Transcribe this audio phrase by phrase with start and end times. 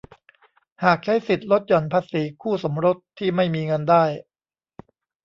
[0.83, 4.03] หากใช้สิทธิ์ลดหย่อนภาษีคู่สมรสที่ไม่มีเงินได้